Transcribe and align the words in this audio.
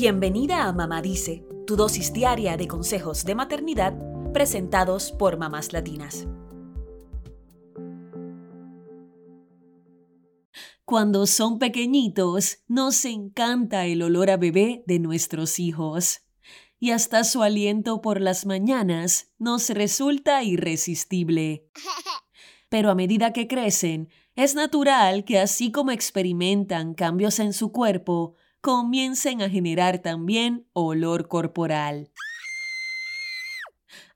Bienvenida 0.00 0.68
a 0.68 0.72
Mamá 0.72 1.02
Dice, 1.02 1.44
tu 1.66 1.74
dosis 1.74 2.12
diaria 2.12 2.56
de 2.56 2.68
consejos 2.68 3.24
de 3.24 3.34
maternidad 3.34 3.98
presentados 4.32 5.10
por 5.10 5.38
mamás 5.38 5.72
latinas. 5.72 6.28
Cuando 10.84 11.26
son 11.26 11.58
pequeñitos, 11.58 12.58
nos 12.68 13.04
encanta 13.06 13.86
el 13.86 14.04
olor 14.04 14.30
a 14.30 14.36
bebé 14.36 14.84
de 14.86 15.00
nuestros 15.00 15.58
hijos. 15.58 16.20
Y 16.78 16.92
hasta 16.92 17.24
su 17.24 17.42
aliento 17.42 18.00
por 18.00 18.20
las 18.20 18.46
mañanas 18.46 19.32
nos 19.36 19.68
resulta 19.68 20.44
irresistible. 20.44 21.66
Pero 22.68 22.90
a 22.90 22.94
medida 22.94 23.32
que 23.32 23.48
crecen, 23.48 24.10
es 24.36 24.54
natural 24.54 25.24
que 25.24 25.40
así 25.40 25.72
como 25.72 25.90
experimentan 25.90 26.94
cambios 26.94 27.40
en 27.40 27.52
su 27.52 27.72
cuerpo, 27.72 28.36
comiencen 28.60 29.42
a 29.42 29.48
generar 29.48 30.00
también 30.00 30.66
olor 30.72 31.28
corporal. 31.28 32.10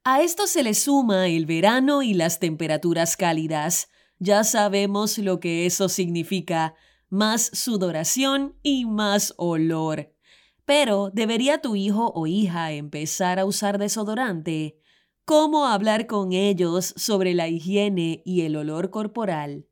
A 0.05 0.21
esto 0.21 0.47
se 0.47 0.63
le 0.63 0.75
suma 0.75 1.29
el 1.29 1.47
verano 1.47 2.03
y 2.03 2.15
las 2.15 2.41
temperaturas 2.41 3.17
cálidas, 3.17 3.89
ya 4.19 4.45
sabemos 4.45 5.19
lo 5.19 5.39
que 5.39 5.67
eso 5.67 5.89
significa, 5.89 6.75
más 7.09 7.51
sudoración 7.53 8.57
y 8.63 8.85
más 8.85 9.35
olor. 9.37 10.13
Pero, 10.65 11.11
¿debería 11.13 11.61
tu 11.61 11.77
hijo 11.77 12.13
o 12.15 12.27
hija 12.27 12.73
empezar 12.73 13.39
a 13.39 13.45
usar 13.45 13.79
desodorante? 13.79 14.79
¿Cómo 15.25 15.67
hablar 15.67 16.07
con 16.07 16.33
ellos 16.33 16.95
sobre 16.97 17.35
la 17.35 17.49
higiene 17.49 18.23
y 18.25 18.43
el 18.43 18.57
olor 18.57 18.91
corporal? 18.91 19.67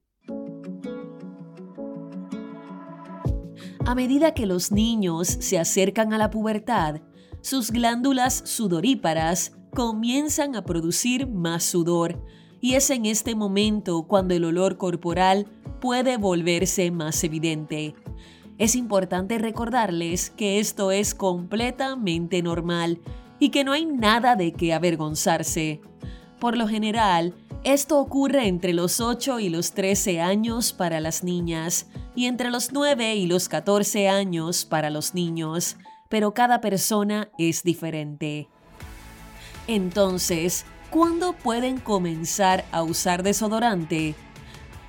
A 3.91 3.97
medida 3.97 4.35
que 4.35 4.47
los 4.47 4.71
niños 4.71 5.27
se 5.27 5.59
acercan 5.59 6.12
a 6.12 6.19
la 6.19 6.31
pubertad, 6.31 7.01
sus 7.41 7.73
glándulas 7.73 8.41
sudoríparas 8.47 9.56
comienzan 9.75 10.55
a 10.55 10.62
producir 10.62 11.27
más 11.27 11.64
sudor, 11.64 12.25
y 12.61 12.75
es 12.75 12.89
en 12.91 13.05
este 13.05 13.34
momento 13.34 14.05
cuando 14.05 14.33
el 14.34 14.45
olor 14.45 14.77
corporal 14.77 15.48
puede 15.81 16.19
volverse 16.19 16.92
más 16.92 17.25
evidente. 17.25 17.97
Es 18.59 18.77
importante 18.77 19.39
recordarles 19.39 20.31
que 20.31 20.61
esto 20.61 20.92
es 20.92 21.12
completamente 21.12 22.42
normal 22.42 23.01
y 23.41 23.48
que 23.48 23.64
no 23.64 23.73
hay 23.73 23.86
nada 23.86 24.36
de 24.36 24.53
qué 24.53 24.73
avergonzarse. 24.73 25.81
Por 26.39 26.57
lo 26.57 26.69
general, 26.69 27.34
esto 27.64 27.98
ocurre 27.98 28.47
entre 28.47 28.73
los 28.73 29.01
8 29.01 29.41
y 29.41 29.48
los 29.48 29.73
13 29.73 30.20
años 30.20 30.73
para 30.73 31.01
las 31.01 31.25
niñas 31.25 31.89
y 32.21 32.27
entre 32.27 32.51
los 32.51 32.73
9 32.73 33.17
y 33.17 33.27
los 33.27 33.49
14 33.49 34.09
años 34.09 34.67
para 34.67 34.91
los 34.91 35.15
niños, 35.15 35.77
pero 36.09 36.35
cada 36.35 36.61
persona 36.61 37.31
es 37.39 37.63
diferente. 37.63 38.49
Entonces, 39.67 40.67
¿Cuándo 40.91 41.35
pueden 41.35 41.79
comenzar 41.79 42.65
a 42.73 42.83
usar 42.83 43.23
desodorante? 43.23 44.17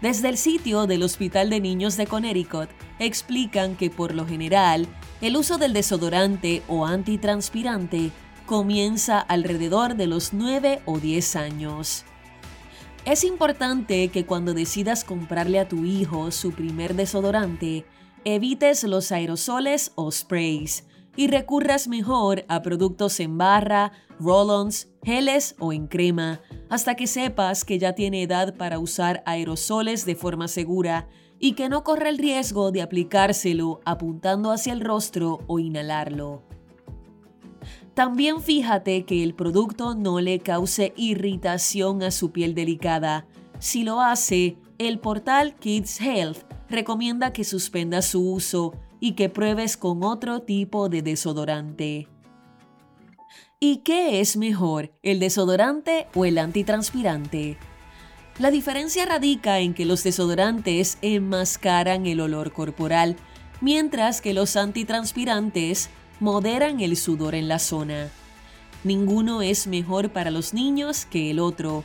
Desde 0.02 0.30
el 0.30 0.38
sitio 0.38 0.88
del 0.88 1.04
Hospital 1.04 1.52
de 1.52 1.59
Niños 1.59 1.96
de 1.96 2.08
Connecticut 2.08 2.70
explican 2.98 3.76
que 3.76 3.92
por 3.92 4.16
lo 4.16 4.26
general 4.26 4.88
el 5.22 5.38
uso 5.38 5.59
del 5.59 5.74
desodorante 5.74 6.64
o 6.68 6.88
antitranspirante 6.88 8.09
comienza 8.48 9.20
alrededor 9.20 9.96
de 9.96 10.08
los 10.08 10.34
9 10.34 10.82
o 10.86 10.98
10 10.98 11.36
años. 11.36 12.04
Es 13.03 13.23
importante 13.23 14.09
que 14.09 14.27
cuando 14.27 14.53
decidas 14.53 15.03
comprarle 15.03 15.59
a 15.59 15.67
tu 15.67 15.85
hijo 15.85 16.30
su 16.30 16.52
primer 16.52 16.94
desodorante, 16.94 17.83
evites 18.25 18.83
los 18.83 19.11
aerosoles 19.11 19.91
o 19.95 20.11
sprays 20.11 20.85
y 21.16 21.27
recurras 21.27 21.88
mejor 21.88 22.45
a 22.47 22.61
productos 22.61 23.19
en 23.19 23.39
barra, 23.39 23.91
roll-ons, 24.19 24.89
geles 25.03 25.55
o 25.57 25.73
en 25.73 25.88
crema, 25.88 26.41
hasta 26.69 26.94
que 26.94 27.07
sepas 27.07 27.66
que 27.66 27.79
ya 27.79 27.94
tiene 27.94 28.22
edad 28.22 28.56
para 28.56 28.78
usar 28.78 29.23
aerosoles 29.25 30.06
de 30.06 30.16
forma 30.16 30.47
segura 30.47 31.09
y 31.40 31.53
que 31.53 31.69
no 31.69 31.84
corre 31.84 32.09
el 32.09 32.19
riesgo 32.19 32.72
de 32.72 32.84
aplicárselo 32.84 33.81
apuntando 33.84 34.51
hacia 34.51 34.73
el 34.73 34.79
rostro 34.79 35.40
o 35.47 35.57
inhalarlo. 35.57 36.44
También 37.94 38.41
fíjate 38.41 39.03
que 39.03 39.22
el 39.22 39.34
producto 39.34 39.96
no 39.96 40.22
le 40.22 40.40
cause 40.40 40.94
irritación 40.96 42.03
a 42.03 42.12
su 42.12 42.31
piel 42.31 42.56
delicada. 42.56 43.25
Si 43.59 43.84
lo 43.84 44.02
hace, 44.02 44.57
el 44.78 45.00
portal 45.00 45.56
Kids 45.56 46.00
Health 46.00 46.40
recomienda 46.69 47.34
que 47.34 47.44
suspenda 47.44 48.02
su 48.02 48.31
uso 48.31 48.74
y 49.00 49.13
que 49.13 49.29
pruebes 49.29 49.75
con 49.75 50.03
otro 50.03 50.41
tipo 50.41 50.88
de 50.88 51.02
desodorante. 51.02 52.07
¿Y 53.59 53.78
qué 53.78 54.22
es 54.22 54.38
mejor, 54.38 54.91
el 55.03 55.19
desodorante 55.19 56.08
o 56.16 56.25
el 56.25 56.38
antitranspirante? 56.38 57.58
La 58.40 58.50
diferencia 58.50 59.06
radica 59.06 59.59
en 59.59 59.73
que 59.73 59.85
los 59.85 60.03
desodorantes 60.03 60.97
enmascaran 61.02 62.08
el 62.08 62.22
olor 62.22 62.53
corporal, 62.53 63.18
mientras 63.59 64.22
que 64.22 64.34
los 64.34 64.56
antitranspirantes 64.56 65.91
moderan 66.22 66.80
el 66.80 66.96
sudor 66.96 67.34
en 67.34 67.48
la 67.48 67.59
zona. 67.59 68.09
Ninguno 68.84 69.42
es 69.42 69.66
mejor 69.66 70.12
para 70.12 70.30
los 70.30 70.54
niños 70.54 71.06
que 71.06 71.32
el 71.32 71.40
otro. 71.40 71.84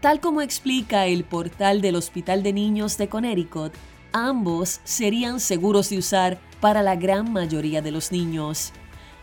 Tal 0.00 0.20
como 0.20 0.40
explica 0.40 1.06
el 1.06 1.24
portal 1.24 1.80
del 1.80 1.96
Hospital 1.96 2.44
de 2.44 2.52
Niños 2.52 2.96
de 2.96 3.08
Connecticut, 3.08 3.74
ambos 4.12 4.80
serían 4.84 5.40
seguros 5.40 5.90
de 5.90 5.98
usar 5.98 6.38
para 6.60 6.82
la 6.82 6.94
gran 6.94 7.32
mayoría 7.32 7.82
de 7.82 7.90
los 7.90 8.12
niños. 8.12 8.72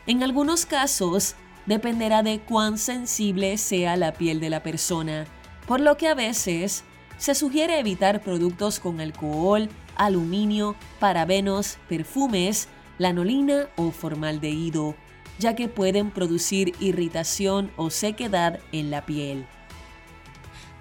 En 0.08 0.24
algunos 0.24 0.66
casos, 0.66 1.36
dependerá 1.66 2.22
de 2.22 2.40
cuán 2.40 2.78
sensible 2.78 3.58
sea 3.58 3.96
la 3.96 4.12
piel 4.12 4.42
de 4.42 4.50
la 4.50 4.62
persona, 4.62 5.26
por 5.68 5.80
lo 5.80 5.96
que 5.96 6.10
a 6.10 6.16
veces 6.16 6.84
se 7.18 7.34
sugiere 7.34 7.80
evitar 7.80 8.22
productos 8.22 8.80
con 8.80 9.00
alcohol, 9.00 9.70
aluminio, 9.96 10.76
parabenos, 11.00 11.78
perfumes, 11.88 12.68
lanolina 13.00 13.70
o 13.76 13.90
formaldehído, 13.90 14.96
ya 15.40 15.56
que 15.56 15.68
pueden 15.68 16.12
producir 16.12 16.76
irritación 16.80 17.72
o 17.78 17.90
sequedad 17.90 18.60
en 18.72 18.92
la 18.92 19.06
piel. 19.08 19.48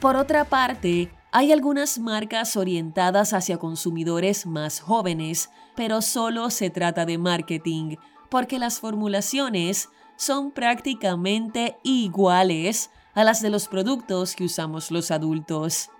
Por 0.00 0.16
otra 0.16 0.44
parte, 0.44 1.10
hay 1.32 1.52
algunas 1.52 1.98
marcas 1.98 2.56
orientadas 2.56 3.32
hacia 3.32 3.58
consumidores 3.58 4.46
más 4.46 4.80
jóvenes, 4.80 5.50
pero 5.74 6.02
solo 6.02 6.50
se 6.50 6.70
trata 6.70 7.06
de 7.06 7.18
marketing, 7.18 7.96
porque 8.28 8.58
las 8.58 8.80
formulaciones 8.80 9.88
son 10.16 10.50
prácticamente 10.50 11.78
iguales 11.82 12.90
a 13.14 13.24
las 13.24 13.40
de 13.42 13.50
los 13.50 13.68
productos 13.68 14.34
que 14.34 14.44
usamos 14.44 14.90
los 14.90 15.10
adultos. 15.10 15.90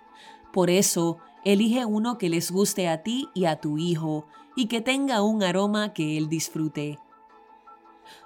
Por 0.51 0.69
eso, 0.69 1.19
elige 1.43 1.85
uno 1.85 2.17
que 2.17 2.29
les 2.29 2.51
guste 2.51 2.89
a 2.89 3.03
ti 3.03 3.29
y 3.33 3.45
a 3.45 3.57
tu 3.57 3.77
hijo 3.77 4.27
y 4.59 4.65
que 4.65 4.81
tenga 4.81 5.21
un 5.21 5.41
aroma 5.41 5.93
que 5.93 6.17
él 6.17 6.27
disfrute. 6.27 6.99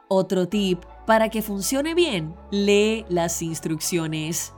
Otro 0.07 0.47
tip, 0.47 0.83
para 1.05 1.29
que 1.29 1.43
funcione 1.43 1.93
bien, 1.93 2.33
lee 2.49 3.05
las 3.07 3.43
instrucciones. 3.43 4.51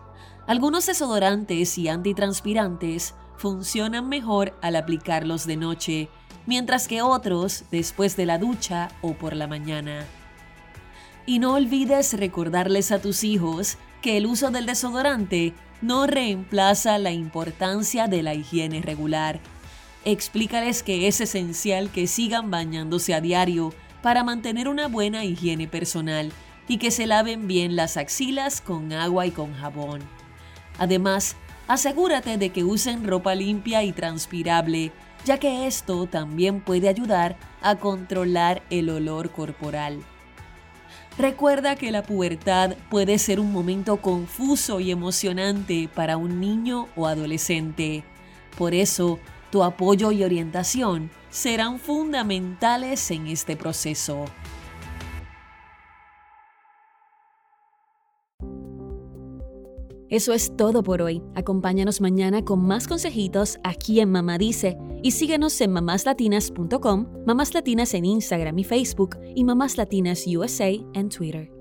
Algunos 0.47 0.85
desodorantes 0.85 1.77
y 1.77 1.89
antitranspirantes 1.89 3.13
funcionan 3.35 4.07
mejor 4.07 4.57
al 4.61 4.77
aplicarlos 4.77 5.45
de 5.45 5.57
noche, 5.57 6.09
mientras 6.45 6.87
que 6.87 7.01
otros 7.01 7.65
después 7.71 8.15
de 8.15 8.25
la 8.25 8.37
ducha 8.37 8.87
o 9.01 9.11
por 9.11 9.35
la 9.35 9.47
mañana. 9.47 10.05
Y 11.25 11.39
no 11.39 11.55
olvides 11.55 12.17
recordarles 12.17 12.93
a 12.93 13.01
tus 13.01 13.25
hijos 13.25 13.77
que 14.01 14.15
el 14.15 14.27
uso 14.27 14.49
del 14.49 14.65
desodorante 14.65 15.53
no 15.81 16.07
reemplaza 16.07 16.97
la 16.99 17.11
importancia 17.11 18.07
de 18.07 18.23
la 18.23 18.33
higiene 18.33 18.81
regular. 18.81 19.41
Explícales 20.05 20.83
que 20.83 21.07
es 21.07 21.19
esencial 21.19 21.89
que 21.89 22.05
sigan 22.05 22.51
bañándose 22.51 23.15
a 23.15 23.21
diario 23.21 23.73
para 24.03 24.23
mantener 24.23 24.67
una 24.67 24.87
buena 24.87 25.25
higiene 25.25 25.67
personal 25.67 26.31
y 26.67 26.77
que 26.77 26.91
se 26.91 27.07
laven 27.07 27.47
bien 27.47 27.75
las 27.75 27.97
axilas 27.97 28.61
con 28.61 28.93
agua 28.93 29.25
y 29.25 29.31
con 29.31 29.55
jabón. 29.55 30.01
Además, 30.77 31.35
asegúrate 31.67 32.37
de 32.37 32.49
que 32.49 32.63
usen 32.63 33.03
ropa 33.03 33.33
limpia 33.33 33.83
y 33.83 33.93
transpirable, 33.93 34.91
ya 35.25 35.39
que 35.39 35.65
esto 35.65 36.05
también 36.05 36.61
puede 36.61 36.87
ayudar 36.87 37.35
a 37.63 37.77
controlar 37.77 38.61
el 38.69 38.91
olor 38.91 39.31
corporal. 39.31 40.03
Recuerda 41.17 41.75
que 41.77 41.91
la 41.91 42.03
pubertad 42.03 42.75
puede 42.91 43.17
ser 43.17 43.39
un 43.39 43.51
momento 43.51 43.97
confuso 43.97 44.79
y 44.81 44.91
emocionante 44.91 45.89
para 45.91 46.17
un 46.17 46.39
niño 46.39 46.89
o 46.95 47.07
adolescente. 47.07 48.03
Por 48.55 48.75
eso, 48.75 49.19
tu 49.55 49.63
apoyo 49.63 50.11
y 50.11 50.21
orientación 50.21 51.09
serán 51.29 51.79
fundamentales 51.79 53.09
en 53.09 53.27
este 53.27 53.55
proceso. 53.55 54.25
Eso 60.09 60.33
es 60.33 60.57
todo 60.57 60.83
por 60.83 61.01
hoy. 61.01 61.23
Acompáñanos 61.35 62.01
mañana 62.01 62.43
con 62.43 62.67
más 62.67 62.85
consejitos 62.85 63.57
aquí 63.63 64.01
en 64.01 64.11
Mamá 64.11 64.37
Dice 64.37 64.77
y 65.01 65.11
síguenos 65.11 65.61
en 65.61 65.71
mamáslatinas.com, 65.71 67.07
Mamás 67.25 67.53
Latinas 67.53 67.93
en 67.93 68.03
Instagram 68.03 68.59
y 68.59 68.65
Facebook 68.65 69.17
y 69.37 69.45
Mamás 69.45 69.77
Latinas 69.77 70.25
USA 70.27 70.67
en 70.67 71.07
Twitter. 71.07 71.54